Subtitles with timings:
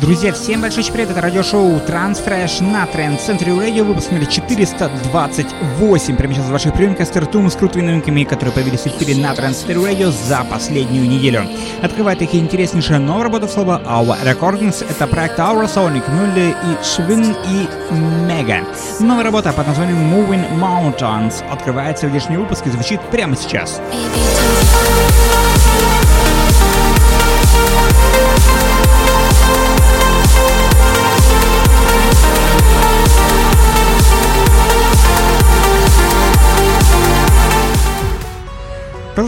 [0.00, 6.16] Друзья, всем большой привет, это радиошоу Transfresh на Тренд Центре Радио, выпуск номер 428.
[6.16, 9.78] Прямо сейчас ваших приемников стартуем с крутыми новинками, которые появились в эфире на Тренд Центре
[9.82, 11.46] Радио за последнюю неделю.
[11.82, 17.36] Открывает их интереснейшая новая работа слова Our Recordings, это проект Our Sonic, Мюлле и Швин
[17.46, 17.68] и
[18.26, 18.66] Мега.
[19.00, 23.80] Новая работа под названием Moving Mountains открывает сегодняшний выпуск и звучит прямо сейчас.
[23.92, 25.55] Baby,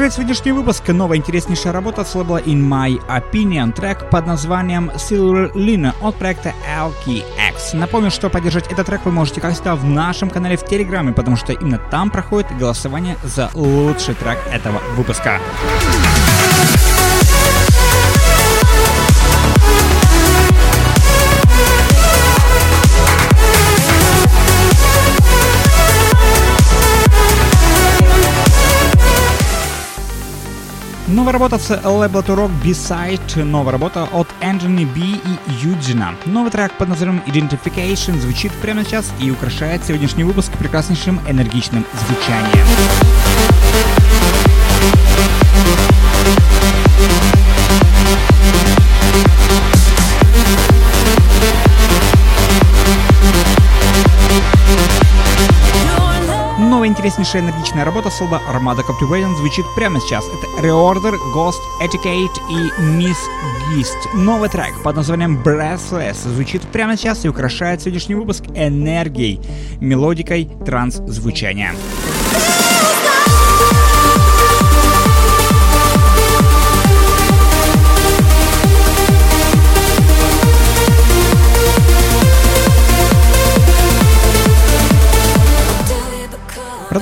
[0.00, 5.52] Продолжает сегодняшний выпуск новая интереснейшая работа с лейбла In My Opinion, трек под названием Silver
[5.52, 7.74] Lina от проекта Alki X.
[7.74, 11.36] Напомню, что поддержать этот трек вы можете, как всегда, в нашем канале в Телеграме, потому
[11.36, 15.38] что именно там проходит голосование за лучший трек этого выпуска.
[31.20, 36.14] Новая работа с лейбла Turok B-Side, новая работа от Энджини B и Юджина.
[36.24, 42.66] Новый трек под названием Identification звучит прямо сейчас и украшает сегодняшний выпуск прекраснейшим энергичным звучанием.
[56.80, 60.24] Новая интереснейшая энергичная работа слова Armada Captivating звучит прямо сейчас.
[60.24, 63.18] Это Reorder, Ghost, Etiquette и Miss
[63.68, 64.14] Gist.
[64.14, 69.42] Новый трек под названием Breathless звучит прямо сейчас и украшает сегодняшний выпуск энергией,
[69.78, 71.74] мелодикой транс-звучания.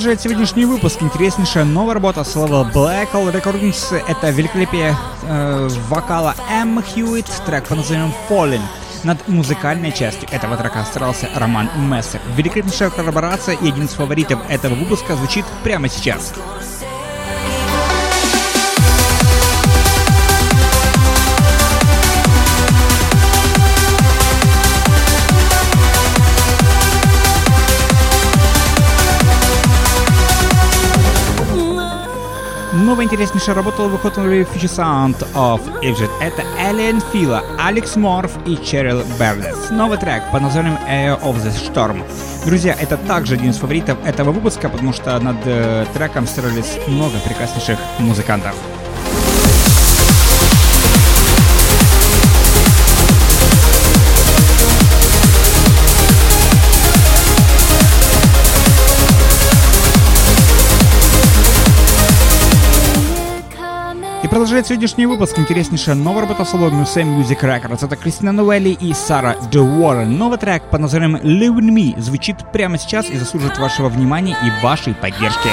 [0.00, 4.02] Продолжает сегодняшний выпуск интереснейшая новая работа с лейбла Black Hole Recordings.
[4.08, 6.82] Это великолепие э, вокала М.
[6.82, 8.62] Хьюитт, трек под названием Fallen.
[9.04, 12.18] Над музыкальной частью этого трека старался Роман Мессер.
[12.34, 16.32] Великолепнейшая коллаборация и один из фаворитов этого выпуска звучит прямо сейчас.
[16.32, 16.59] Новая
[33.10, 36.10] интереснейшая работа выходила в Future Sound of Egypt.
[36.20, 39.70] Это Alien Фила, Алекс Морф и Черил Бернес.
[39.70, 42.04] Новый трек под названием Air of the Storm.
[42.46, 47.18] Друзья, это также один из фаворитов этого выпуска, потому что над э, треком старались много
[47.18, 48.54] прекраснейших музыкантов.
[64.40, 67.84] Продолжает сегодняшний выпуск интереснейшая новая работа с лобом Music Records.
[67.84, 70.16] Это Кристина Новелли и Сара Де Уоррен.
[70.16, 74.94] Новый трек под названием Live Me звучит прямо сейчас и заслужит вашего внимания и вашей
[74.94, 75.50] поддержки.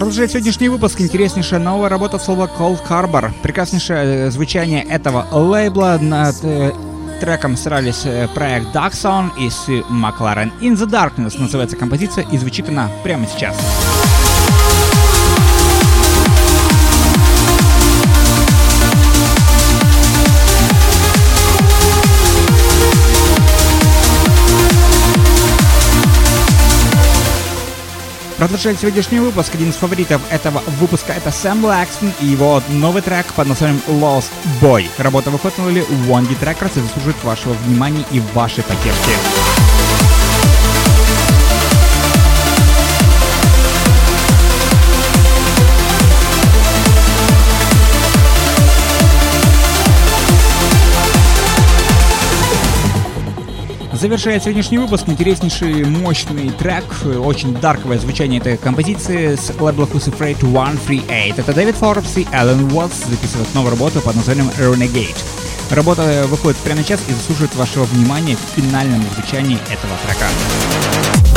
[0.00, 3.32] Продолжает сегодняшний выпуск интереснейшая новая работа слова Cold Harbor.
[3.42, 5.98] Прекраснейшее э, звучание этого лейбла.
[6.00, 6.72] Над э,
[7.20, 8.94] треком старались э, проект Dark
[9.38, 10.52] и с McLaren.
[10.62, 13.54] In the Darkness называется композиция и звучит она прямо сейчас.
[28.40, 29.54] Продолжает сегодняшний выпуск.
[29.54, 34.30] Один из фаворитов этого выпуска это Сэм Лакстон и его новый трек под названием Lost
[34.62, 34.88] Boy.
[34.96, 39.49] Работа выходила в One Beat Records и заслужит вашего внимания и вашей поддержки.
[54.00, 56.84] Завершает сегодняшний выпуск интереснейший мощный трек,
[57.22, 61.36] очень дарковое звучание этой композиции с лейбла Crucifrate 138.
[61.36, 65.18] Это Дэвид Форбс и Ален Уотс записывают новую работу под названием Renegade.
[65.70, 71.29] Работа выходит прямо сейчас и заслуживает вашего внимания в финальном звучании этого трека.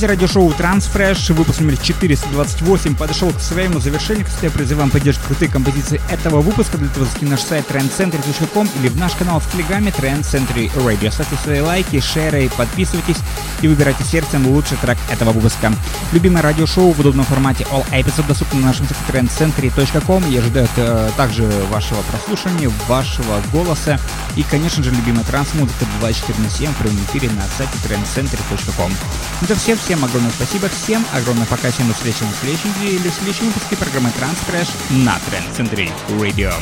[0.00, 4.24] Друзья, радиошоу Transfresh, выпуск номер 428, подошел к своему завершению.
[4.24, 6.78] Кстати, я призываю вам поддерживать крутые композиции этого выпуска.
[6.78, 11.12] Для этого на наш сайт trendcentry.com или в наш канал в Телеграме Trend Century Radio.
[11.12, 13.18] Ставьте свои лайки, шеры, подписывайтесь
[13.60, 15.70] и выбирайте сердцем лучший трек этого выпуска.
[16.12, 20.30] Любимое радиошоу в удобном формате All Episodes доступно на нашем сайте trendcentry.com.
[20.30, 24.00] Я ожидаю э, также вашего прослушивания, вашего голоса
[24.34, 28.92] и, конечно же, любимая транс-музыка 24 на 7 в прямом эфире на сайте trendcentry.com.
[29.42, 29.89] Это все.
[29.90, 30.68] Всем огромное спасибо.
[30.68, 31.68] Всем огромное пока.
[31.72, 34.68] Всем до встречи на следующей неделе в следующем выпуске программы Transcrash
[35.04, 36.54] на Trend Century Radio.